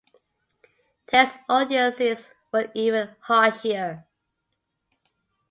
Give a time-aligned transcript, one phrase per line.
[1.05, 4.07] Test audiences were even harsher.